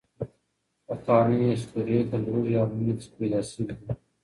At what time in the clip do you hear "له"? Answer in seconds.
2.09-2.17